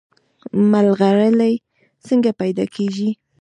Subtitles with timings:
[0.71, 1.53] ملغلرې
[2.05, 3.09] څنګه پیدا کیږي؟